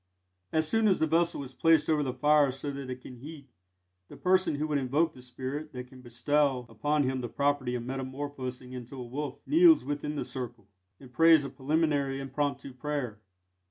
[0.51, 3.47] As soon as the vessel is placed over the fire so that it can heat,
[4.09, 7.83] the person who would invoke the spirit that can bestow upon him the property of
[7.85, 10.65] metamorphosing into a wolf kneels within the circle,
[10.99, 13.19] and prays a preliminary impromptu prayer.